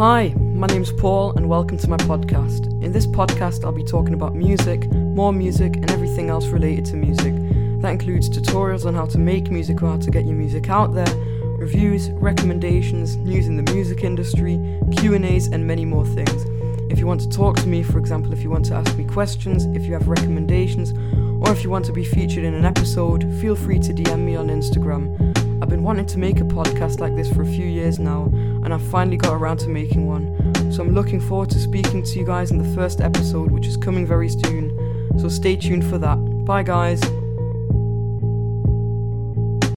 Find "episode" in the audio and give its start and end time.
22.64-23.30, 33.00-33.50